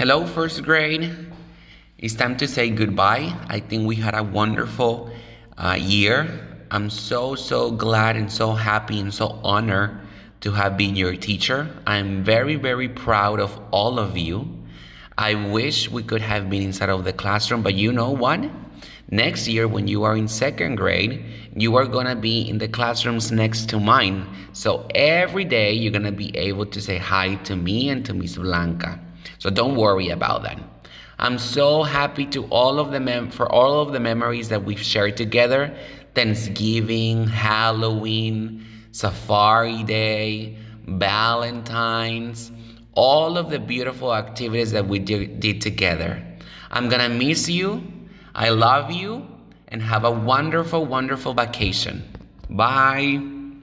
[0.00, 1.14] Hello, first grade.
[1.98, 3.36] It's time to say goodbye.
[3.48, 5.10] I think we had a wonderful
[5.58, 6.64] uh, year.
[6.70, 10.00] I'm so, so glad and so happy and so honored
[10.40, 11.68] to have been your teacher.
[11.86, 14.48] I'm very, very proud of all of you.
[15.18, 18.40] I wish we could have been inside of the classroom, but you know what?
[19.10, 21.22] Next year, when you are in second grade,
[21.54, 24.26] you are gonna be in the classrooms next to mine.
[24.54, 28.36] So every day, you're gonna be able to say hi to me and to Miss
[28.38, 28.98] Blanca.
[29.38, 30.60] So don't worry about that.
[31.18, 34.80] I'm so happy to all of the mem- for all of the memories that we've
[34.80, 35.76] shared together.
[36.14, 40.56] Thanksgiving, Halloween, Safari Day,
[40.86, 42.50] Valentine's,
[42.94, 46.22] all of the beautiful activities that we did, did together.
[46.70, 47.82] I'm gonna miss you.
[48.34, 49.26] I love you
[49.68, 52.02] and have a wonderful, wonderful vacation.
[52.48, 53.39] Bye.